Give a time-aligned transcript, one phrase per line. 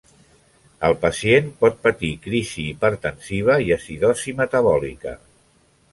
[0.87, 5.19] El pacient pot patir crisi hipertensiva i acidosi metabòlica.